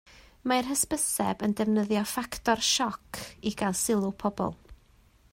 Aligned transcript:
Mae'r 0.51 0.67
hysbyseb 0.67 1.43
yn 1.47 1.51
defnyddio 1.59 2.01
ffactor 2.11 2.63
sioc 2.69 3.19
i 3.51 3.53
gael 3.61 3.77
sylw 3.83 4.09
pobl 4.25 4.57